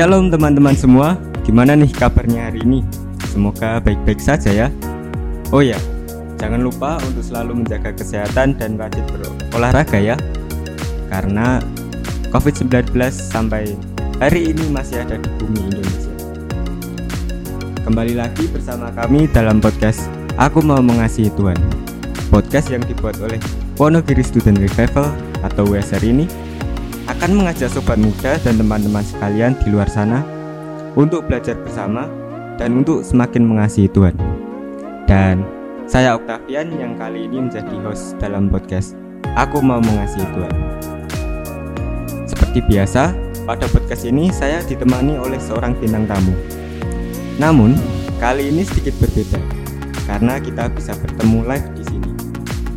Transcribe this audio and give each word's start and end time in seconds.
Shalom 0.00 0.32
teman-teman 0.32 0.72
semua, 0.72 1.12
gimana 1.44 1.76
nih 1.76 1.92
kabarnya 1.92 2.48
hari 2.48 2.64
ini? 2.64 2.80
Semoga 3.28 3.84
baik-baik 3.84 4.16
saja 4.16 4.48
ya. 4.48 4.68
Oh 5.52 5.60
ya, 5.60 5.76
jangan 6.40 6.64
lupa 6.64 6.96
untuk 7.04 7.20
selalu 7.20 7.60
menjaga 7.60 7.92
kesehatan 7.92 8.56
dan 8.56 8.80
rajin 8.80 9.04
berolahraga 9.12 10.00
ya. 10.00 10.16
Karena 11.12 11.60
COVID-19 12.32 12.96
sampai 13.12 13.76
hari 14.16 14.56
ini 14.56 14.72
masih 14.72 15.04
ada 15.04 15.20
di 15.20 15.28
bumi 15.36 15.68
Indonesia. 15.68 16.14
Kembali 17.84 18.16
lagi 18.16 18.48
bersama 18.48 18.88
kami 18.96 19.28
dalam 19.28 19.60
podcast 19.60 20.08
Aku 20.40 20.64
Mau 20.64 20.80
Mengasihi 20.80 21.28
Tuhan. 21.36 21.60
Podcast 22.32 22.72
yang 22.72 22.80
dibuat 22.88 23.20
oleh 23.20 23.36
Wonogiri 23.76 24.24
Student 24.24 24.64
Revival 24.64 25.12
atau 25.44 25.68
WSR 25.68 26.00
ini 26.08 26.24
akan 27.10 27.42
mengajak 27.42 27.66
sobat 27.74 27.98
muda 27.98 28.38
dan 28.38 28.54
teman-teman 28.54 29.02
sekalian 29.02 29.58
di 29.58 29.74
luar 29.74 29.90
sana 29.90 30.22
untuk 30.94 31.26
belajar 31.26 31.58
bersama 31.58 32.06
dan 32.54 32.78
untuk 32.78 33.02
semakin 33.02 33.50
mengasihi 33.50 33.90
Tuhan. 33.90 34.14
Dan 35.10 35.42
saya 35.90 36.14
Octavian 36.14 36.70
yang 36.78 36.94
kali 36.94 37.26
ini 37.26 37.50
menjadi 37.50 37.74
host 37.82 38.14
dalam 38.22 38.46
podcast 38.46 38.94
Aku 39.34 39.58
Mau 39.58 39.82
Mengasihi 39.82 40.22
Tuhan. 40.22 40.54
Seperti 42.30 42.62
biasa, 42.70 43.10
pada 43.42 43.66
podcast 43.66 44.06
ini 44.06 44.30
saya 44.30 44.62
ditemani 44.62 45.18
oleh 45.18 45.42
seorang 45.42 45.74
bintang 45.82 46.06
tamu. 46.06 46.34
Namun, 47.42 47.74
kali 48.22 48.54
ini 48.54 48.62
sedikit 48.62 48.94
berbeda 49.02 49.42
karena 50.06 50.38
kita 50.38 50.70
bisa 50.70 50.94
bertemu 50.94 51.38
live 51.42 51.68
di 51.74 51.84
sini. 51.90 52.10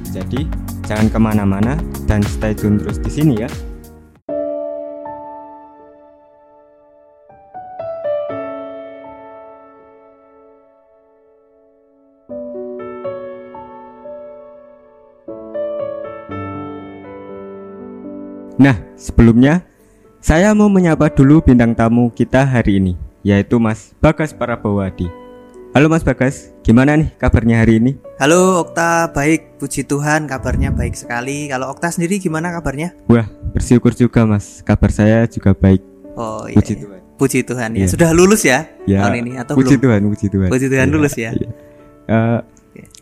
Jadi, 0.10 0.42
jangan 0.90 1.08
ke 1.14 1.20
mana-mana 1.22 1.78
dan 2.10 2.26
stay 2.26 2.58
tune 2.58 2.82
terus 2.82 2.98
di 2.98 3.14
sini 3.14 3.46
ya. 3.46 3.50
Nah, 18.64 18.80
sebelumnya 18.96 19.60
saya 20.24 20.56
mau 20.56 20.72
menyapa 20.72 21.12
dulu 21.12 21.44
bintang 21.44 21.76
tamu 21.76 22.08
kita 22.08 22.48
hari 22.48 22.80
ini, 22.80 22.96
yaitu 23.20 23.60
Mas 23.60 23.92
Bagas 24.00 24.32
Parabawadi. 24.32 25.12
Halo 25.76 25.92
Mas 25.92 26.00
Bagas, 26.00 26.56
gimana 26.64 26.96
nih 26.96 27.12
kabarnya 27.20 27.60
hari 27.60 27.84
ini? 27.84 28.00
Halo 28.24 28.64
Okta, 28.64 29.12
baik, 29.12 29.60
puji 29.60 29.84
Tuhan 29.84 30.32
kabarnya 30.32 30.72
baik 30.72 30.96
sekali. 30.96 31.52
Kalau 31.52 31.76
Okta 31.76 31.92
sendiri 31.92 32.24
gimana 32.24 32.56
kabarnya? 32.56 32.96
Wah, 33.12 33.28
bersyukur 33.52 33.92
juga 33.92 34.24
Mas, 34.24 34.64
kabar 34.64 34.96
saya 34.96 35.28
juga 35.28 35.52
baik. 35.52 35.84
Oh 36.16 36.48
iya. 36.48 36.56
Puji 36.56 36.74
iya. 36.80 36.84
Tuhan. 36.88 37.00
Puji 37.20 37.40
Tuhan 37.44 37.70
ya. 37.76 37.80
Iya. 37.84 37.88
Sudah 37.92 38.10
lulus 38.16 38.48
ya, 38.48 38.64
Ya, 38.88 39.04
tahun 39.04 39.28
ini 39.28 39.32
atau 39.44 39.60
puji 39.60 39.76
belum? 39.76 39.84
Tuhan, 39.84 40.02
puji 40.08 40.28
Tuhan. 40.32 40.48
Puji 40.48 40.66
Tuhan 40.72 40.88
Iya, 40.88 40.96
lulus 40.96 41.14
ya. 41.20 41.30
iya. 41.36 41.50
Eh, 42.08 42.40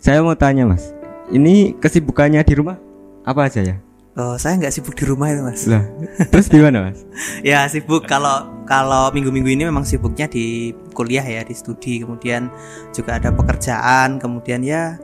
saya 0.02 0.26
mau 0.26 0.34
tanya 0.34 0.66
Mas, 0.66 0.90
ini 1.30 1.78
kesibukannya 1.78 2.42
di 2.42 2.54
rumah 2.58 2.82
apa 3.22 3.46
aja 3.46 3.62
ya? 3.62 3.78
Oh, 4.12 4.36
saya 4.36 4.60
nggak 4.60 4.76
sibuk 4.76 4.92
di 4.92 5.08
rumah 5.08 5.32
itu 5.32 5.40
mas. 5.40 5.64
Lah, 5.66 5.88
terus 6.28 6.52
di 6.52 6.60
mana 6.60 6.92
Mas? 6.92 7.00
Ya 7.48 7.64
sibuk 7.66 8.04
kalau 8.04 8.44
kalau 8.68 9.08
minggu-minggu 9.12 9.48
ini 9.48 9.64
memang 9.64 9.88
sibuknya 9.88 10.28
di 10.28 10.76
kuliah 10.92 11.24
ya, 11.24 11.48
di 11.48 11.56
studi. 11.56 12.04
Kemudian 12.04 12.52
juga 12.92 13.16
ada 13.16 13.32
pekerjaan, 13.32 14.20
kemudian 14.20 14.62
ya 14.62 15.00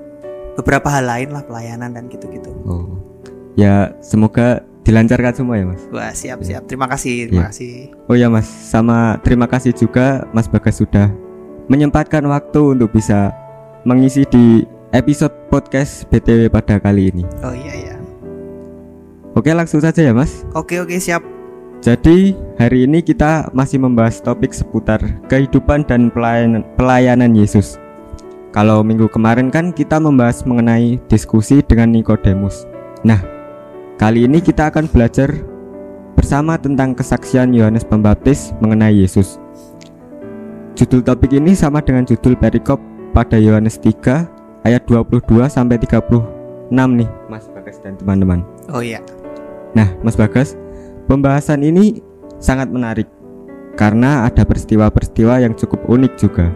beberapa 0.59 0.91
hal 0.91 1.07
lain 1.07 1.31
lah 1.31 1.47
pelayanan 1.47 1.95
dan 1.95 2.11
gitu-gitu. 2.11 2.51
Oh, 2.67 2.99
ya 3.55 3.95
semoga 4.03 4.59
dilancarkan 4.83 5.33
semua 5.35 5.55
ya 5.55 5.65
Mas. 5.67 5.83
Wah 5.87 6.11
siap 6.11 6.43
siap. 6.43 6.67
Terima 6.67 6.87
kasih, 6.87 7.31
terima 7.31 7.47
Iya. 7.47 7.49
kasih. 7.51 7.73
Oh 8.07 8.15
ya 8.15 8.27
Mas, 8.27 8.47
sama 8.47 9.23
terima 9.23 9.47
kasih 9.47 9.71
juga 9.71 10.27
Mas 10.35 10.51
Bagas 10.51 10.83
sudah 10.83 11.07
menyempatkan 11.67 12.27
waktu 12.27 12.75
untuk 12.75 12.91
bisa 12.91 13.31
mengisi 13.83 14.27
di 14.27 14.67
episode 14.91 15.31
podcast 15.47 16.03
BTW 16.11 16.51
pada 16.51 16.75
kali 16.79 17.07
ini. 17.07 17.23
Oh 17.39 17.55
iya 17.55 17.71
iya. 17.75 17.86
Oke, 19.37 19.53
langsung 19.53 19.77
saja 19.77 20.01
ya 20.01 20.17
Mas. 20.17 20.41
Oke 20.57 20.81
oke 20.81 20.97
siap. 20.97 21.21
Jadi, 21.77 22.33
hari 22.57 22.89
ini 22.89 23.05
kita 23.05 23.53
masih 23.53 23.77
membahas 23.77 24.17
topik 24.17 24.49
seputar 24.49 24.97
kehidupan 25.29 25.85
dan 25.85 26.09
pelayanan, 26.09 26.65
pelayanan 26.73 27.37
Yesus. 27.37 27.77
Kalau 28.49 28.81
minggu 28.81 29.05
kemarin 29.13 29.53
kan 29.53 29.69
kita 29.69 30.01
membahas 30.01 30.41
mengenai 30.41 30.97
diskusi 31.05 31.61
dengan 31.61 31.93
Nikodemus. 31.93 32.65
Nah, 33.05 33.21
kali 34.01 34.25
ini 34.25 34.41
kita 34.41 34.73
akan 34.73 34.89
belajar 34.89 35.29
bersama 36.17 36.57
tentang 36.57 36.97
kesaksian 36.97 37.53
Yohanes 37.53 37.85
Pembaptis 37.85 38.57
mengenai 38.57 39.05
Yesus. 39.05 39.37
Judul 40.73 41.05
topik 41.05 41.37
ini 41.37 41.53
sama 41.53 41.85
dengan 41.85 42.09
judul 42.09 42.33
perikop 42.33 42.81
pada 43.13 43.37
Yohanes 43.37 43.77
3 43.77 44.65
ayat 44.65 44.81
22 44.89 45.45
sampai 45.45 45.77
36 45.77 46.73
nih, 46.73 47.09
Mas 47.29 47.45
Bagas 47.53 47.77
dan 47.85 47.93
teman-teman. 48.01 48.41
Oh 48.73 48.81
iya. 48.81 48.99
Nah, 49.75 49.89
Mas 50.05 50.15
Bagas, 50.15 50.55
pembahasan 51.09 51.63
ini 51.63 51.99
sangat 52.37 52.69
menarik 52.69 53.09
karena 53.77 54.25
ada 54.25 54.45
peristiwa-peristiwa 54.45 55.41
yang 55.41 55.53
cukup 55.53 55.85
unik 55.85 56.13
juga 56.17 56.49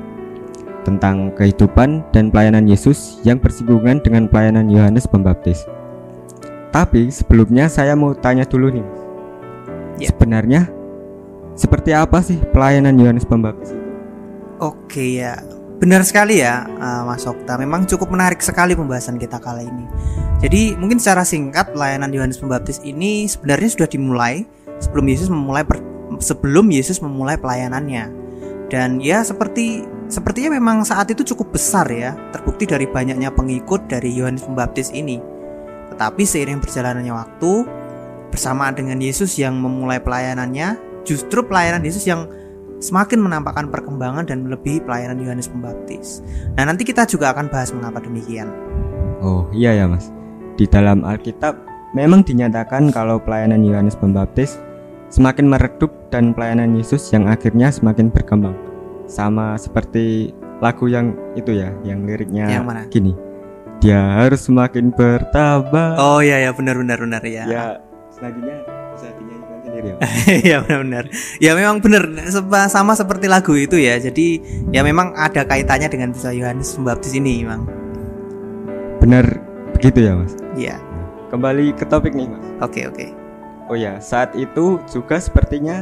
tentang 0.82 1.30
kehidupan 1.38 2.02
dan 2.10 2.34
pelayanan 2.34 2.66
Yesus 2.66 3.22
yang 3.22 3.38
bersinggungan 3.38 4.02
dengan 4.02 4.26
pelayanan 4.26 4.66
Yohanes 4.68 5.06
Pembaptis. 5.06 5.70
Tapi 6.74 7.12
sebelumnya 7.14 7.70
saya 7.70 7.94
mau 7.94 8.16
tanya 8.18 8.48
dulu 8.48 8.74
nih, 8.74 8.82
Mas. 8.82 9.02
Ya. 10.02 10.08
Sebenarnya 10.10 10.62
seperti 11.54 11.92
apa 11.94 12.24
sih 12.26 12.40
pelayanan 12.56 12.98
Yohanes 12.98 13.28
Pembaptis 13.28 13.76
itu? 13.76 13.88
Oke 14.62 15.22
ya, 15.22 15.42
benar 15.78 16.02
sekali 16.06 16.42
ya 16.42 16.66
uh, 16.66 17.06
Mas 17.06 17.26
Okta. 17.28 17.58
Memang 17.62 17.86
cukup 17.86 18.10
menarik 18.14 18.42
sekali 18.42 18.74
pembahasan 18.74 19.22
kita 19.22 19.38
kali 19.38 19.70
ini. 19.70 19.86
Jadi 20.42 20.74
mungkin 20.74 20.98
secara 20.98 21.22
singkat 21.22 21.70
pelayanan 21.70 22.10
Yohanes 22.10 22.42
Pembaptis 22.42 22.82
ini 22.82 23.30
sebenarnya 23.30 23.70
sudah 23.70 23.88
dimulai 23.88 24.42
sebelum 24.82 25.06
Yesus 25.06 25.30
memulai 25.30 25.62
per- 25.62 25.86
sebelum 26.18 26.66
Yesus 26.74 26.98
memulai 26.98 27.38
pelayanannya. 27.38 28.10
Dan 28.74 28.98
ya 28.98 29.22
seperti 29.22 29.86
sepertinya 30.10 30.58
memang 30.58 30.82
saat 30.82 31.14
itu 31.14 31.22
cukup 31.22 31.54
besar 31.54 31.86
ya, 31.94 32.18
terbukti 32.34 32.66
dari 32.66 32.90
banyaknya 32.90 33.30
pengikut 33.30 33.86
dari 33.86 34.10
Yohanes 34.18 34.42
Pembaptis 34.42 34.90
ini. 34.90 35.22
Tetapi 35.94 36.24
seiring 36.26 36.58
berjalannya 36.58 37.14
waktu 37.14 37.52
bersamaan 38.34 38.74
dengan 38.74 38.98
Yesus 38.98 39.38
yang 39.38 39.60
memulai 39.60 40.02
pelayanannya, 40.02 40.80
justru 41.06 41.46
pelayanan 41.46 41.84
Yesus 41.86 42.08
yang 42.08 42.26
semakin 42.82 43.22
menampakkan 43.22 43.70
perkembangan 43.70 44.26
dan 44.26 44.42
melebihi 44.42 44.82
pelayanan 44.82 45.22
Yohanes 45.22 45.52
Pembaptis. 45.52 46.26
Nah, 46.58 46.66
nanti 46.66 46.82
kita 46.82 47.06
juga 47.06 47.30
akan 47.36 47.52
bahas 47.52 47.70
mengapa 47.76 48.02
demikian. 48.02 48.50
Oh 49.22 49.46
iya 49.54 49.78
ya 49.78 49.86
Mas. 49.86 50.10
Di 50.62 50.70
dalam 50.70 51.02
Alkitab 51.02 51.58
memang 51.98 52.22
dinyatakan 52.22 52.94
kalau 52.94 53.18
pelayanan 53.18 53.66
Yohanes 53.66 53.98
Pembaptis 53.98 54.62
semakin 55.10 55.50
meredup 55.50 55.90
dan 56.14 56.38
pelayanan 56.38 56.78
Yesus 56.78 57.10
yang 57.10 57.26
akhirnya 57.26 57.74
semakin 57.74 58.14
berkembang. 58.14 58.54
Sama 59.10 59.58
seperti 59.58 60.30
lagu 60.62 60.86
yang 60.86 61.18
itu 61.34 61.58
ya, 61.58 61.74
yang 61.82 62.06
liriknya 62.06 62.46
Yang 62.46 62.66
mana? 62.70 62.82
gini. 62.94 63.18
Dia 63.82 64.22
harus 64.22 64.46
semakin 64.46 64.94
bertambah. 64.94 65.98
Oh 65.98 66.22
iya 66.22 66.46
ya 66.46 66.54
benar 66.54 66.78
benar 66.78 67.02
benar 67.02 67.26
ya. 67.26 67.44
Ya, 67.50 67.66
selanjutnya 68.14 68.62
bisa 68.94 69.10
dinyanyikan 69.18 69.58
sendiri 69.66 69.88
ya. 69.90 69.96
Iya 70.46 70.58
benar 70.62 70.80
benar. 70.86 71.06
Ya 71.42 71.52
memang 71.58 71.82
benar 71.82 72.06
sama 72.70 72.94
seperti 72.94 73.26
lagu 73.26 73.58
itu 73.58 73.82
ya. 73.82 73.98
Jadi 73.98 74.38
ya 74.70 74.86
memang 74.86 75.18
ada 75.18 75.42
kaitannya 75.42 75.90
dengan 75.90 76.14
bisa 76.14 76.30
Yohanes 76.30 76.78
Pembaptis 76.78 77.18
ini, 77.18 77.42
memang. 77.42 77.66
Benar 79.02 79.50
begitu 79.82 80.06
ya 80.06 80.14
Mas. 80.14 80.38
Iya. 80.54 80.78
Kembali 81.34 81.74
ke 81.74 81.90
topik 81.90 82.14
nih 82.14 82.30
Mas. 82.30 82.46
Oke 82.62 82.86
oke. 82.86 83.10
Oh 83.66 83.74
ya, 83.74 83.98
saat 83.98 84.38
itu 84.38 84.78
juga 84.86 85.18
sepertinya 85.18 85.82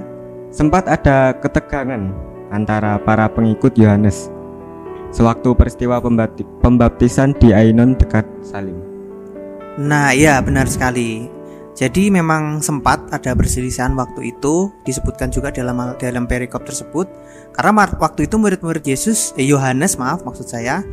sempat 0.56 0.88
ada 0.88 1.36
ketegangan 1.36 2.16
antara 2.48 2.96
para 3.04 3.28
pengikut 3.28 3.75
Yohanes 3.75 4.31
sewaktu 5.12 5.51
peristiwa 5.57 6.00
pembaptisan 6.63 7.36
di 7.44 7.51
Ainon 7.51 8.00
dekat 8.00 8.24
Salim. 8.40 8.78
Nah, 9.75 10.16
iya 10.16 10.40
benar 10.40 10.69
sekali. 10.72 11.28
Jadi 11.80 12.12
memang 12.12 12.60
sempat 12.60 13.07
ada 13.07 13.31
perselisihan 13.31 13.95
waktu 13.95 14.36
itu 14.36 14.68
disebutkan 14.84 15.31
juga 15.31 15.48
dalam 15.48 15.95
dalam 15.95 16.28
perikop 16.28 16.68
tersebut 16.68 17.07
karena 17.56 17.88
waktu 17.95 18.28
itu 18.28 18.36
murid-murid 18.36 18.84
Yesus 18.84 19.31
eh, 19.40 19.48
Yohanes 19.48 19.95
maaf 19.95 20.28
maksud 20.28 20.44
saya 20.44 20.84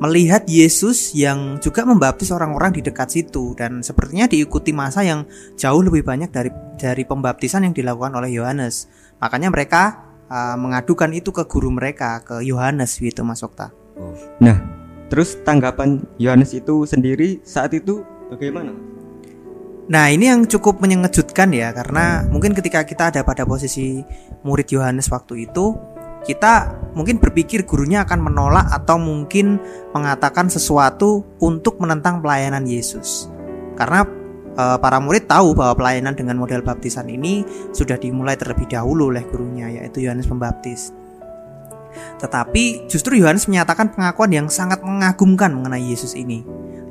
melihat 0.00 0.48
Yesus 0.48 1.12
yang 1.12 1.60
juga 1.60 1.84
membaptis 1.84 2.32
orang-orang 2.32 2.72
di 2.72 2.80
dekat 2.80 3.12
situ 3.12 3.52
dan 3.52 3.84
sepertinya 3.84 4.24
diikuti 4.24 4.72
masa 4.72 5.04
yang 5.04 5.28
jauh 5.60 5.84
lebih 5.84 6.02
banyak 6.02 6.32
dari 6.32 6.50
dari 6.80 7.04
pembaptisan 7.04 7.68
yang 7.68 7.76
dilakukan 7.76 8.16
oleh 8.16 8.32
Yohanes. 8.32 8.88
Makanya 9.20 9.52
mereka 9.52 10.10
uh, 10.32 10.56
mengadukan 10.56 11.12
itu 11.12 11.28
ke 11.30 11.44
guru 11.44 11.68
mereka 11.68 12.24
ke 12.24 12.40
Yohanes 12.40 12.96
gitu 12.96 13.20
Mas 13.20 13.44
Okta. 13.44 13.76
Nah, 14.40 14.56
terus 15.12 15.36
tanggapan 15.44 16.00
Yohanes 16.16 16.56
itu 16.56 16.88
sendiri 16.88 17.44
saat 17.44 17.76
itu 17.76 18.00
bagaimana? 18.32 18.72
Nah, 19.90 20.06
ini 20.06 20.30
yang 20.30 20.46
cukup 20.46 20.78
menyengejutkan 20.78 21.50
ya 21.50 21.74
karena 21.74 22.22
mungkin 22.30 22.54
ketika 22.54 22.86
kita 22.86 23.10
ada 23.10 23.20
pada 23.26 23.42
posisi 23.42 24.00
murid 24.46 24.70
Yohanes 24.70 25.10
waktu 25.10 25.50
itu, 25.50 25.74
kita 26.24 26.80
mungkin 26.92 27.22
berpikir 27.22 27.64
gurunya 27.64 28.04
akan 28.04 28.20
menolak 28.20 28.66
atau 28.68 29.00
mungkin 29.00 29.56
mengatakan 29.94 30.50
sesuatu 30.50 31.24
untuk 31.40 31.78
menentang 31.80 32.20
pelayanan 32.20 32.66
Yesus. 32.66 33.30
Karena 33.78 34.04
e, 34.52 34.64
para 34.82 34.98
murid 35.00 35.24
tahu 35.30 35.56
bahwa 35.56 35.78
pelayanan 35.80 36.12
dengan 36.12 36.36
model 36.36 36.60
baptisan 36.60 37.08
ini 37.08 37.46
sudah 37.72 37.96
dimulai 37.96 38.36
terlebih 38.36 38.68
dahulu 38.68 39.08
oleh 39.08 39.24
gurunya 39.30 39.70
yaitu 39.80 40.04
Yohanes 40.04 40.28
Pembaptis. 40.28 40.92
Tetapi 42.20 42.86
justru 42.86 43.18
Yohanes 43.18 43.50
menyatakan 43.50 43.90
pengakuan 43.90 44.30
yang 44.30 44.46
sangat 44.46 44.84
mengagumkan 44.84 45.50
mengenai 45.50 45.82
Yesus 45.82 46.14
ini. 46.14 46.44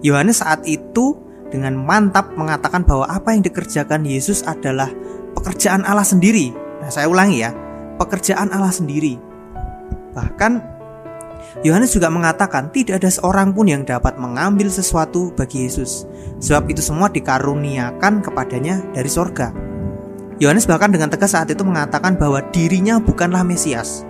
Yohanes 0.03 0.43
saat 0.43 0.63
itu 0.67 1.15
dengan 1.49 1.75
mantap 1.75 2.33
mengatakan 2.37 2.85
bahwa 2.85 3.09
apa 3.09 3.33
yang 3.33 3.41
dikerjakan 3.43 4.05
Yesus 4.05 4.45
adalah 4.45 4.89
pekerjaan 5.35 5.83
Allah 5.87 6.05
sendiri. 6.05 6.53
Nah, 6.79 6.91
saya 6.91 7.09
ulangi 7.11 7.43
ya, 7.43 7.51
pekerjaan 7.99 8.49
Allah 8.55 8.71
sendiri. 8.71 9.19
Bahkan 10.15 10.79
Yohanes 11.63 11.91
juga 11.91 12.07
mengatakan 12.07 12.71
tidak 12.71 13.03
ada 13.03 13.11
seorang 13.11 13.51
pun 13.51 13.67
yang 13.67 13.83
dapat 13.83 14.15
mengambil 14.15 14.71
sesuatu 14.71 15.35
bagi 15.35 15.67
Yesus, 15.67 16.07
sebab 16.39 16.71
itu 16.71 16.79
semua 16.79 17.11
dikaruniakan 17.11 18.23
kepadanya 18.23 18.79
dari 18.95 19.11
sorga. 19.11 19.51
Yohanes 20.39 20.63
bahkan 20.63 20.87
dengan 20.87 21.11
tegas 21.11 21.35
saat 21.35 21.51
itu 21.51 21.67
mengatakan 21.67 22.15
bahwa 22.15 22.39
dirinya 22.55 22.95
bukanlah 23.03 23.43
Mesias. 23.43 24.07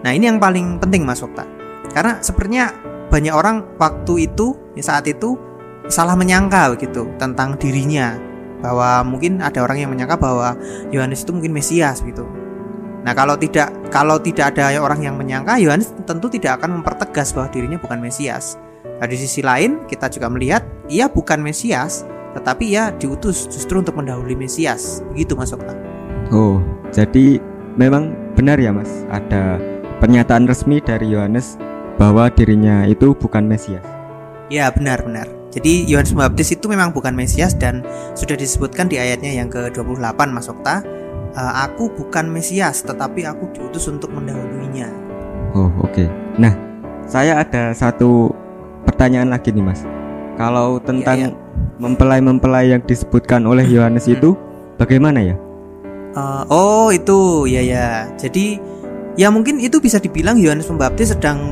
Nah 0.00 0.16
ini 0.16 0.30
yang 0.32 0.40
paling 0.40 0.80
penting 0.80 1.04
Mas 1.04 1.20
Okta, 1.20 1.44
karena 1.92 2.24
sepertinya 2.24 2.72
banyak 3.12 3.34
orang 3.34 3.64
waktu 3.76 4.28
itu 4.28 4.56
saat 4.80 5.04
itu 5.08 5.36
salah 5.88 6.14
menyangka 6.14 6.76
begitu 6.76 7.08
tentang 7.16 7.56
dirinya 7.56 8.16
bahwa 8.60 9.02
mungkin 9.04 9.40
ada 9.40 9.64
orang 9.64 9.82
yang 9.82 9.90
menyangka 9.90 10.20
bahwa 10.20 10.54
Yohanes 10.92 11.24
itu 11.24 11.32
mungkin 11.32 11.52
Mesias 11.52 12.04
gitu. 12.04 12.28
Nah, 13.08 13.16
kalau 13.16 13.40
tidak 13.40 13.72
kalau 13.88 14.20
tidak 14.20 14.52
ada 14.52 14.68
orang 14.84 15.00
yang 15.00 15.16
menyangka 15.16 15.56
Yohanes 15.56 15.96
tentu 16.04 16.28
tidak 16.28 16.60
akan 16.60 16.76
mempertegas 16.76 17.32
bahwa 17.32 17.48
dirinya 17.48 17.80
bukan 17.80 18.04
Mesias. 18.04 18.60
Nah, 18.84 19.08
di 19.08 19.16
sisi 19.16 19.40
lain 19.40 19.88
kita 19.88 20.12
juga 20.12 20.28
melihat 20.28 20.60
ia 20.92 21.08
bukan 21.08 21.40
Mesias, 21.40 22.04
tetapi 22.36 22.68
ia 22.68 22.92
diutus 23.00 23.48
justru 23.48 23.80
untuk 23.80 23.96
mendahului 23.96 24.36
Mesias. 24.36 25.00
Begitu 25.16 25.32
Mas 25.40 25.56
Okta. 25.56 25.72
Oh, 26.36 26.60
jadi 26.92 27.40
memang 27.80 28.12
benar 28.36 28.60
ya 28.60 28.76
Mas, 28.76 28.92
ada 29.08 29.56
pernyataan 30.04 30.44
resmi 30.44 30.76
dari 30.84 31.08
Yohanes 31.08 31.56
bahwa 31.96 32.28
dirinya 32.28 32.84
itu 32.84 33.16
bukan 33.16 33.48
Mesias. 33.48 33.88
Ya, 34.52 34.68
benar-benar. 34.68 35.24
Jadi 35.48 35.88
Yohanes 35.88 36.12
Pembaptis 36.12 36.52
itu 36.52 36.68
memang 36.68 36.92
bukan 36.92 37.16
Mesias 37.16 37.56
dan 37.56 37.80
sudah 38.12 38.36
disebutkan 38.36 38.84
di 38.92 39.00
ayatnya 39.00 39.32
yang 39.32 39.48
ke-28 39.48 40.20
Mas 40.28 40.52
Okta. 40.52 40.97
Uh, 41.36 41.52
aku 41.68 41.92
bukan 41.92 42.32
Mesias 42.32 42.80
tetapi 42.82 43.28
aku 43.28 43.52
diutus 43.52 43.86
untuk 43.88 44.12
mendahuluinya. 44.12 44.88
Oh, 45.52 45.68
oke. 45.84 45.92
Okay. 45.92 46.08
Nah, 46.40 46.52
saya 47.04 47.40
ada 47.40 47.72
satu 47.72 48.32
pertanyaan 48.84 49.32
lagi 49.32 49.52
nih, 49.52 49.64
Mas. 49.64 49.84
Kalau 50.38 50.78
tentang 50.78 51.34
mempelai-mempelai 51.82 52.74
yang 52.74 52.82
disebutkan 52.82 53.42
oleh 53.44 53.66
Yohanes 53.66 54.06
hmm. 54.06 54.14
itu 54.18 54.30
bagaimana 54.78 55.20
ya? 55.22 55.36
Uh, 56.14 56.42
oh, 56.48 56.86
itu 56.90 57.46
ya 57.50 57.62
ya. 57.62 58.08
Jadi 58.16 58.58
ya 59.18 59.34
mungkin 59.34 59.58
itu 59.58 59.82
bisa 59.82 59.98
dibilang 59.98 60.38
Yohanes 60.38 60.70
Pembaptis 60.70 61.10
sedang 61.10 61.50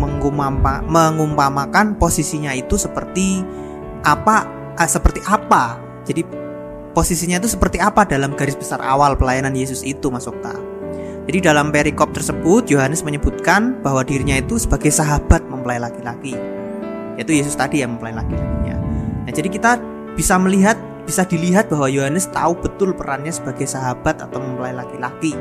mengumpamakan 0.87 1.99
posisinya 1.99 2.55
itu 2.55 2.79
seperti 2.79 3.43
apa 4.07 4.47
uh, 4.79 4.87
seperti 4.87 5.19
apa 5.27 5.83
jadi 6.07 6.23
posisinya 6.97 7.37
itu 7.37 7.53
seperti 7.53 7.77
apa 7.77 8.09
dalam 8.09 8.33
garis 8.33 8.57
besar 8.57 8.81
awal 8.81 9.21
pelayanan 9.21 9.53
Yesus 9.53 9.85
itu 9.85 10.09
Mas 10.09 10.25
Okta? 10.25 10.57
Jadi 11.29 11.45
dalam 11.45 11.69
perikop 11.69 12.17
tersebut 12.17 12.73
Yohanes 12.73 13.05
menyebutkan 13.05 13.85
bahwa 13.85 14.01
dirinya 14.01 14.41
itu 14.41 14.57
sebagai 14.57 14.89
sahabat 14.89 15.45
mempelai 15.45 15.77
laki-laki. 15.77 16.33
Yaitu 17.21 17.37
Yesus 17.37 17.53
tadi 17.53 17.85
yang 17.85 18.01
mempelai 18.01 18.17
laki-lakinya. 18.17 18.81
Nah 19.29 19.33
jadi 19.35 19.49
kita 19.53 19.77
bisa 20.17 20.41
melihat 20.41 20.81
bisa 21.05 21.29
dilihat 21.29 21.69
bahwa 21.69 21.93
Yohanes 21.93 22.33
tahu 22.33 22.57
betul 22.65 22.97
perannya 22.97 23.35
sebagai 23.35 23.69
sahabat 23.69 24.25
atau 24.25 24.41
mempelai 24.41 24.73
laki-laki. 24.73 25.37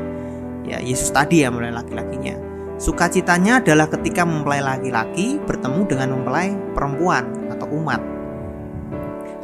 Ya 0.68 0.84
Yesus 0.84 1.08
tadi 1.08 1.40
yang 1.40 1.56
mempelai 1.56 1.72
laki-lakinya. 1.72 2.36
Sukacitanya 2.76 3.64
adalah 3.64 3.88
ketika 3.88 4.28
mempelai 4.28 4.60
laki-laki 4.60 5.40
bertemu 5.48 5.80
dengan 5.88 6.20
mempelai 6.20 6.52
perempuan 6.76 7.24
atau 7.48 7.64
umat. 7.80 8.15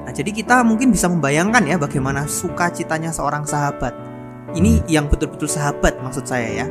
Nah, 0.03 0.11
jadi 0.11 0.35
kita 0.35 0.67
mungkin 0.67 0.91
bisa 0.91 1.07
membayangkan 1.07 1.63
ya 1.63 1.77
bagaimana 1.79 2.27
sukacitanya 2.27 3.15
seorang 3.15 3.47
sahabat. 3.47 3.95
Ini 4.53 4.85
yang 4.91 5.07
betul-betul 5.07 5.47
sahabat 5.47 6.03
maksud 6.03 6.27
saya 6.27 6.65
ya. 6.65 6.67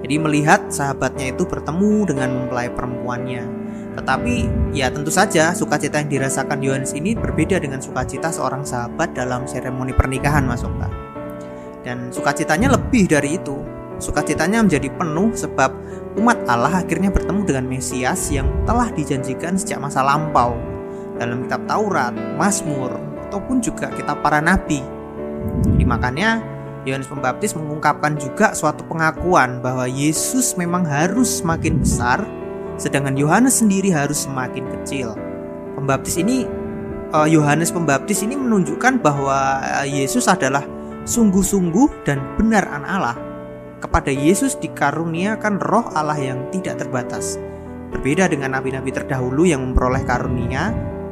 Jadi 0.00 0.16
melihat 0.16 0.72
sahabatnya 0.72 1.36
itu 1.36 1.44
bertemu 1.44 2.08
dengan 2.08 2.28
mempelai 2.32 2.72
perempuannya. 2.72 3.44
Tetapi 4.00 4.34
ya 4.72 4.88
tentu 4.88 5.12
saja 5.12 5.52
sukacita 5.52 6.00
yang 6.00 6.08
dirasakan 6.08 6.62
Yohanes 6.62 6.96
ini 6.96 7.12
berbeda 7.12 7.60
dengan 7.60 7.82
sukacita 7.82 8.32
seorang 8.32 8.64
sahabat 8.64 9.12
dalam 9.12 9.44
seremoni 9.44 9.92
pernikahan 9.92 10.46
Mas 10.46 10.64
Okta. 10.64 10.88
Dan 11.84 12.08
sukacitanya 12.14 12.72
lebih 12.72 13.10
dari 13.10 13.36
itu. 13.36 13.60
Sukacitanya 14.00 14.64
menjadi 14.64 14.88
penuh 14.88 15.36
sebab 15.36 15.76
umat 16.16 16.48
Allah 16.48 16.80
akhirnya 16.80 17.12
bertemu 17.12 17.44
dengan 17.44 17.64
Mesias 17.68 18.32
yang 18.32 18.48
telah 18.64 18.88
dijanjikan 18.96 19.60
sejak 19.60 19.76
masa 19.76 20.00
lampau 20.00 20.69
dalam 21.20 21.44
kitab 21.44 21.68
Taurat, 21.68 22.16
Mazmur, 22.40 22.96
ataupun 23.28 23.60
juga 23.60 23.92
kitab 23.92 24.24
para 24.24 24.40
nabi. 24.40 24.80
Jadi 25.68 25.84
makanya 25.84 26.40
Yohanes 26.88 27.12
Pembaptis 27.12 27.52
mengungkapkan 27.52 28.16
juga 28.16 28.56
suatu 28.56 28.80
pengakuan 28.88 29.60
bahwa 29.60 29.84
Yesus 29.84 30.56
memang 30.56 30.88
harus 30.88 31.44
semakin 31.44 31.78
besar, 31.84 32.24
sedangkan 32.80 33.20
Yohanes 33.20 33.60
sendiri 33.60 33.92
harus 33.92 34.24
semakin 34.24 34.64
kecil. 34.80 35.12
Pembaptis 35.76 36.16
ini 36.16 36.48
eh, 37.12 37.28
Yohanes 37.28 37.68
Pembaptis 37.68 38.24
ini 38.24 38.34
menunjukkan 38.34 39.04
bahwa 39.04 39.60
eh, 39.84 40.02
Yesus 40.02 40.24
adalah 40.24 40.64
sungguh-sungguh 41.04 42.08
dan 42.08 42.20
benar 42.40 42.64
anak 42.72 42.90
Allah. 42.90 43.18
Kepada 43.80 44.12
Yesus 44.12 44.60
dikaruniakan 44.60 45.56
roh 45.56 45.88
Allah 45.96 46.20
yang 46.20 46.52
tidak 46.52 46.84
terbatas. 46.84 47.40
Berbeda 47.90 48.28
dengan 48.28 48.52
nabi-nabi 48.52 48.92
terdahulu 48.92 49.48
yang 49.48 49.64
memperoleh 49.64 50.04
karunia 50.04 50.68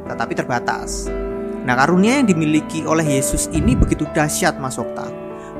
tetapi 0.09 0.33
terbatas. 0.33 1.07
Nah, 1.63 1.77
karunia 1.77 2.17
yang 2.17 2.27
dimiliki 2.27 2.81
oleh 2.83 3.05
Yesus 3.05 3.45
ini 3.53 3.77
begitu 3.77 4.09
dahsyat 4.09 4.57
Mas 4.57 4.81
Okta. 4.81 5.05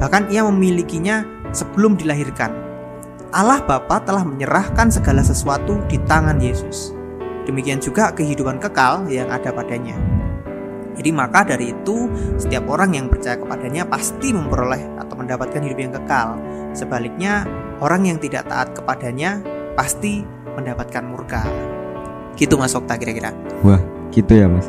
Bahkan 0.01 0.33
ia 0.33 0.41
memilikinya 0.41 1.21
sebelum 1.53 1.93
dilahirkan. 1.99 2.49
Allah 3.29 3.61
Bapa 3.61 4.01
telah 4.01 4.25
menyerahkan 4.25 4.89
segala 4.89 5.21
sesuatu 5.21 5.77
di 5.85 6.01
tangan 6.09 6.41
Yesus. 6.41 6.97
Demikian 7.45 7.77
juga 7.77 8.09
kehidupan 8.09 8.57
kekal 8.57 9.05
yang 9.05 9.29
ada 9.29 9.53
padanya. 9.53 9.93
Jadi 10.97 11.09
maka 11.13 11.45
dari 11.45 11.71
itu 11.71 12.09
setiap 12.35 12.67
orang 12.67 12.97
yang 12.97 13.05
percaya 13.07 13.37
kepadanya 13.37 13.85
pasti 13.85 14.33
memperoleh 14.33 14.99
atau 14.99 15.15
mendapatkan 15.15 15.61
hidup 15.61 15.79
yang 15.79 15.93
kekal. 15.93 16.35
Sebaliknya 16.73 17.45
orang 17.79 18.09
yang 18.09 18.17
tidak 18.17 18.49
taat 18.49 18.73
kepadanya 18.73 19.39
pasti 19.77 20.25
mendapatkan 20.57 21.05
murka. 21.05 21.45
Gitu 22.35 22.57
Mas 22.59 22.75
Okta 22.75 22.99
kira-kira. 22.99 23.31
Wah, 23.63 23.79
gitu 24.13 24.33
ya 24.35 24.47
mas? 24.49 24.67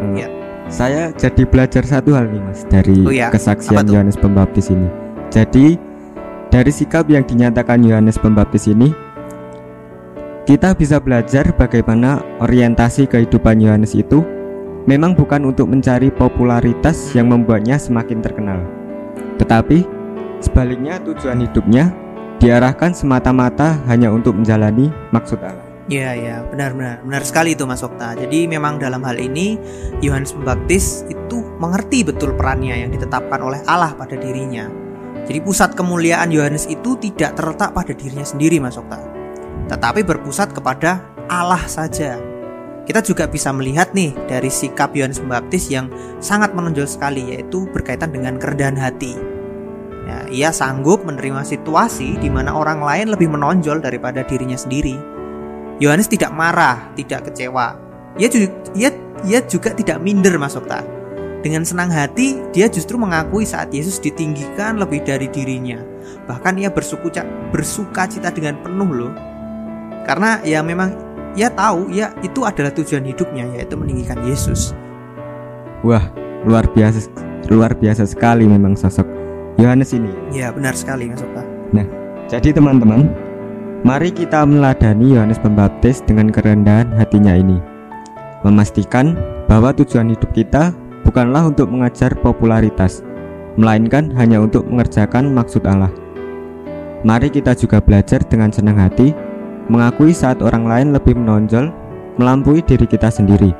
Uh, 0.00 0.16
ya. 0.16 0.28
saya 0.70 1.02
jadi 1.12 1.44
belajar 1.44 1.84
satu 1.84 2.16
hal 2.16 2.30
nih 2.30 2.40
mas 2.40 2.64
dari 2.68 3.04
oh, 3.04 3.12
ya. 3.12 3.28
kesaksian 3.28 3.86
Yohanes 3.88 4.16
Pembaptis 4.16 4.72
ini. 4.72 4.88
Jadi 5.30 5.78
dari 6.50 6.72
sikap 6.74 7.06
yang 7.06 7.22
dinyatakan 7.22 7.84
Yohanes 7.86 8.18
Pembaptis 8.18 8.66
ini 8.66 8.90
kita 10.48 10.74
bisa 10.74 10.98
belajar 10.98 11.46
bagaimana 11.54 12.24
orientasi 12.42 13.06
kehidupan 13.06 13.62
Yohanes 13.62 13.94
itu 13.94 14.24
memang 14.88 15.14
bukan 15.14 15.46
untuk 15.46 15.70
mencari 15.70 16.10
popularitas 16.10 17.12
yang 17.14 17.30
membuatnya 17.30 17.78
semakin 17.78 18.18
terkenal. 18.18 18.58
Tetapi 19.38 19.84
sebaliknya 20.40 20.98
tujuan 21.04 21.44
hidupnya 21.44 21.92
diarahkan 22.40 22.96
semata-mata 22.96 23.76
hanya 23.84 24.08
untuk 24.08 24.32
menjalani 24.32 24.88
maksud 25.12 25.38
Allah 25.44 25.59
Iya 25.90 26.14
ya 26.14 26.36
benar-benar 26.46 27.02
benar 27.02 27.26
sekali 27.26 27.58
itu 27.58 27.66
Mas 27.66 27.82
Okta. 27.82 28.14
Jadi 28.14 28.46
memang 28.46 28.78
dalam 28.78 29.02
hal 29.02 29.18
ini 29.18 29.58
Yohanes 29.98 30.30
Pembaptis 30.30 31.02
itu 31.10 31.42
mengerti 31.58 32.06
betul 32.06 32.30
perannya 32.38 32.78
yang 32.86 32.94
ditetapkan 32.94 33.42
oleh 33.42 33.58
Allah 33.66 33.90
pada 33.98 34.14
dirinya. 34.14 34.70
Jadi 35.26 35.42
pusat 35.42 35.74
kemuliaan 35.74 36.30
Yohanes 36.30 36.70
itu 36.70 36.94
tidak 37.02 37.34
terletak 37.34 37.74
pada 37.74 37.90
dirinya 37.90 38.22
sendiri 38.22 38.62
Mas 38.62 38.78
Okta. 38.78 39.02
Tetapi 39.66 40.06
berpusat 40.06 40.54
kepada 40.54 41.02
Allah 41.26 41.66
saja. 41.66 42.22
Kita 42.86 43.02
juga 43.02 43.26
bisa 43.26 43.50
melihat 43.50 43.90
nih 43.90 44.14
dari 44.30 44.46
sikap 44.46 44.94
Yohanes 44.94 45.18
Pembaptis 45.18 45.74
yang 45.74 45.90
sangat 46.22 46.54
menonjol 46.54 46.86
sekali 46.86 47.34
yaitu 47.34 47.66
berkaitan 47.74 48.14
dengan 48.14 48.38
kerendahan 48.38 48.78
hati. 48.78 49.18
Ya, 50.06 50.18
ia 50.30 50.50
sanggup 50.54 51.02
menerima 51.02 51.42
situasi 51.42 52.14
di 52.22 52.30
mana 52.30 52.54
orang 52.54 52.78
lain 52.78 53.10
lebih 53.10 53.26
menonjol 53.26 53.82
daripada 53.82 54.22
dirinya 54.22 54.58
sendiri 54.58 55.19
Yohanes 55.80 56.12
tidak 56.12 56.30
marah, 56.36 56.92
tidak 56.92 57.32
kecewa. 57.32 57.72
Ia 58.20 58.28
juga, 58.28 58.52
ia, 58.76 58.90
ia 59.24 59.40
juga 59.48 59.72
tidak 59.72 59.96
minder 60.04 60.36
Mas 60.36 60.52
Okta. 60.52 60.84
Dengan 61.40 61.64
senang 61.64 61.88
hati, 61.88 62.36
dia 62.52 62.68
justru 62.68 63.00
mengakui 63.00 63.48
saat 63.48 63.72
Yesus 63.72 63.96
ditinggikan 63.96 64.76
lebih 64.76 65.00
dari 65.00 65.24
dirinya. 65.32 65.80
Bahkan 66.28 66.60
ia 66.60 66.68
bersuka, 66.68 67.24
bersuka 67.48 68.04
cita 68.04 68.28
dengan 68.28 68.60
penuh 68.60 68.92
loh. 68.92 69.12
Karena 70.04 70.36
ya 70.44 70.60
memang 70.60 70.92
ia 71.32 71.48
tahu 71.48 71.88
ya 71.88 72.12
itu 72.20 72.44
adalah 72.44 72.68
tujuan 72.76 73.08
hidupnya 73.08 73.48
yaitu 73.56 73.72
meninggikan 73.80 74.20
Yesus. 74.20 74.76
Wah, 75.80 76.12
luar 76.44 76.68
biasa 76.68 77.08
luar 77.48 77.72
biasa 77.72 78.04
sekali 78.04 78.44
memang 78.44 78.76
sosok 78.76 79.08
Yohanes 79.56 79.96
ini. 79.96 80.12
Ya, 80.36 80.52
benar 80.52 80.76
sekali 80.76 81.08
Mas 81.08 81.24
Okta. 81.24 81.40
Nah, 81.72 81.88
jadi 82.28 82.52
teman-teman, 82.52 83.08
mari 83.80 84.12
kita 84.12 84.44
meladani 84.44 85.16
Yohanes 85.16 85.40
Pembaptis 85.40 86.04
dengan 86.04 86.28
kerendahan 86.28 86.92
hatinya 87.00 87.32
ini. 87.32 87.56
Memastikan 88.44 89.16
bahwa 89.48 89.72
tujuan 89.72 90.12
hidup 90.12 90.30
kita 90.36 90.72
bukanlah 91.04 91.48
untuk 91.48 91.72
mengajar 91.72 92.12
popularitas, 92.20 93.00
melainkan 93.56 94.12
hanya 94.16 94.40
untuk 94.40 94.68
mengerjakan 94.68 95.32
maksud 95.32 95.64
Allah. 95.64 95.92
Mari 97.00 97.32
kita 97.32 97.56
juga 97.56 97.80
belajar 97.80 98.20
dengan 98.28 98.52
senang 98.52 98.76
hati, 98.76 99.16
mengakui 99.72 100.12
saat 100.12 100.44
orang 100.44 100.68
lain 100.68 100.88
lebih 100.92 101.16
menonjol, 101.16 101.72
melampaui 102.20 102.60
diri 102.60 102.84
kita 102.84 103.08
sendiri. 103.08 103.56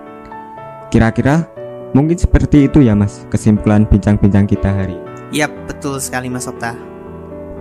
Kira-kira 0.93 1.49
mungkin 1.97 2.21
seperti 2.21 2.69
itu 2.69 2.85
ya 2.85 2.93
Mas, 2.93 3.25
kesimpulan 3.33 3.89
bincang-bincang 3.89 4.45
kita 4.45 4.69
hari 4.69 5.01
ini. 5.01 5.09
Yap, 5.41 5.53
betul 5.65 5.97
sekali 5.97 6.29
Mas 6.29 6.45
Okta. 6.45 6.77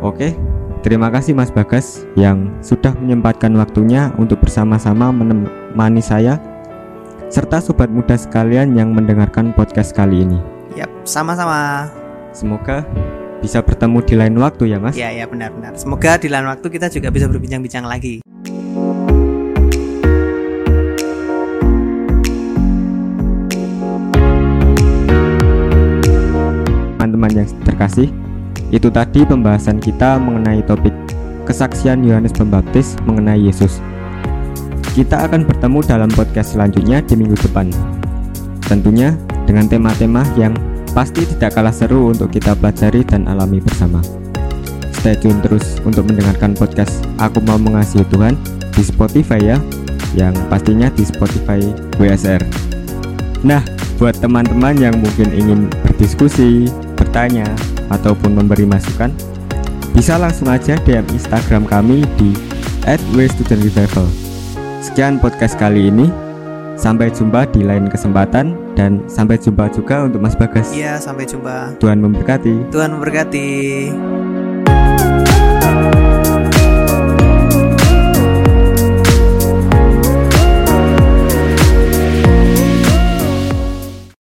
Oke, 0.04 0.36
terima 0.80 1.12
kasih 1.12 1.36
Mas 1.36 1.52
Bagas 1.52 2.08
yang 2.16 2.56
sudah 2.64 2.96
menyempatkan 2.96 3.52
waktunya 3.60 4.12
untuk 4.16 4.40
bersama-sama 4.40 5.12
menemani 5.12 6.00
saya 6.00 6.40
serta 7.30 7.62
sobat 7.62 7.92
muda 7.92 8.18
sekalian 8.18 8.74
yang 8.74 8.96
mendengarkan 8.96 9.54
podcast 9.54 9.94
kali 9.94 10.26
ini. 10.26 10.40
Yap, 10.74 10.90
sama-sama. 11.06 11.92
Semoga 12.34 12.88
bisa 13.44 13.62
bertemu 13.62 14.00
di 14.02 14.16
lain 14.18 14.36
waktu 14.40 14.72
ya, 14.72 14.78
Mas. 14.82 14.96
Ya, 14.98 15.14
ya 15.14 15.30
benar-benar. 15.30 15.76
Semoga 15.76 16.18
di 16.18 16.32
lain 16.32 16.48
waktu 16.48 16.68
kita 16.72 16.88
juga 16.90 17.14
bisa 17.14 17.28
berbincang-bincang 17.28 17.86
lagi. 17.86 18.24
Teman-teman 26.98 27.32
yang 27.32 27.48
terkasih, 27.66 28.10
itu 28.70 28.90
tadi 28.94 29.26
pembahasan 29.26 29.82
kita 29.82 30.22
mengenai 30.22 30.62
topik 30.66 30.94
kesaksian 31.50 32.06
Yohanes 32.06 32.34
Pembaptis 32.34 32.94
mengenai 33.10 33.42
Yesus. 33.42 33.82
Kita 34.94 35.26
akan 35.26 35.46
bertemu 35.46 35.80
dalam 35.86 36.10
podcast 36.14 36.54
selanjutnya 36.54 37.02
di 37.02 37.18
minggu 37.18 37.38
depan. 37.50 37.74
Tentunya 38.70 39.18
dengan 39.50 39.66
tema-tema 39.66 40.22
yang 40.38 40.54
pasti 40.94 41.26
tidak 41.26 41.58
kalah 41.58 41.74
seru 41.74 42.14
untuk 42.14 42.30
kita 42.30 42.54
pelajari 42.54 43.02
dan 43.02 43.26
alami 43.26 43.58
bersama. 43.58 44.02
Stay 45.00 45.16
tune 45.18 45.40
terus 45.42 45.80
untuk 45.88 46.06
mendengarkan 46.06 46.54
podcast 46.54 47.08
Aku 47.18 47.40
Mau 47.48 47.58
Mengasihi 47.58 48.04
Tuhan 48.12 48.36
di 48.76 48.84
Spotify 48.84 49.40
ya, 49.40 49.58
yang 50.14 50.36
pastinya 50.52 50.92
di 50.92 51.08
Spotify 51.08 51.64
WSR. 51.98 52.44
Nah, 53.48 53.64
buat 53.96 54.20
teman-teman 54.20 54.76
yang 54.76 55.00
mungkin 55.00 55.32
ingin 55.32 55.72
berdiskusi, 55.88 56.68
bertanya, 57.00 57.48
ataupun 57.90 58.38
memberi 58.38 58.66
masukan, 58.66 59.12
bisa 59.94 60.16
langsung 60.22 60.48
aja 60.48 60.78
DM 60.86 61.06
Instagram 61.14 61.66
kami 61.66 62.06
di 62.18 62.34
@wstudentrevival. 63.14 64.08
Sekian 64.80 65.20
podcast 65.20 65.60
kali 65.60 65.92
ini. 65.92 66.08
Sampai 66.80 67.12
jumpa 67.12 67.44
di 67.52 67.68
lain 67.68 67.92
kesempatan 67.92 68.56
dan 68.72 69.04
sampai 69.12 69.36
jumpa 69.36 69.68
juga 69.68 70.08
untuk 70.08 70.24
Mas 70.24 70.32
Bagas. 70.32 70.72
Iya, 70.72 70.96
sampai 70.96 71.28
jumpa. 71.28 71.76
Tuhan 71.76 72.00
memberkati. 72.00 72.72
Tuhan 72.72 72.96
memberkati. 72.96 73.50